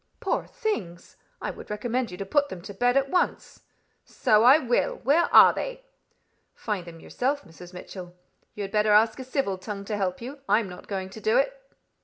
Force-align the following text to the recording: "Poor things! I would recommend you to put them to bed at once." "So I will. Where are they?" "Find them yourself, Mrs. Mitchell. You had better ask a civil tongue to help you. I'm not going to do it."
"Poor 0.19 0.47
things! 0.47 1.15
I 1.39 1.51
would 1.51 1.69
recommend 1.69 2.09
you 2.09 2.17
to 2.17 2.25
put 2.25 2.49
them 2.49 2.59
to 2.63 2.73
bed 2.73 2.97
at 2.97 3.11
once." 3.11 3.61
"So 4.03 4.43
I 4.43 4.57
will. 4.57 4.95
Where 4.95 5.25
are 5.31 5.53
they?" 5.53 5.85
"Find 6.55 6.87
them 6.87 6.99
yourself, 6.99 7.43
Mrs. 7.43 7.71
Mitchell. 7.71 8.15
You 8.55 8.63
had 8.63 8.71
better 8.71 8.93
ask 8.93 9.19
a 9.19 9.23
civil 9.23 9.59
tongue 9.59 9.85
to 9.85 9.97
help 9.97 10.19
you. 10.19 10.39
I'm 10.49 10.67
not 10.67 10.87
going 10.87 11.11
to 11.11 11.21
do 11.21 11.37
it." 11.37 11.53